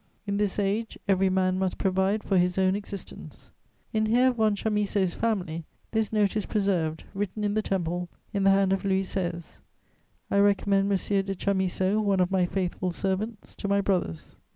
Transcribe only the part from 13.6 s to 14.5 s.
my brothers."